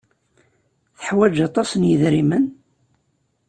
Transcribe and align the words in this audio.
Teḥwaj 0.97 1.35
aṭas 1.47 1.71
n 1.75 1.87
yidrimen? 1.89 2.45